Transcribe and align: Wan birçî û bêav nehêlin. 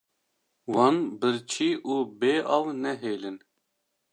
Wan 0.73 0.95
birçî 1.19 1.71
û 1.91 1.93
bêav 2.19 2.65
nehêlin. 2.83 3.37